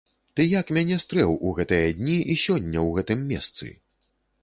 [0.37, 3.73] Ты як мяне стрэў у гэтыя дні і сёння ў гэтым месцы?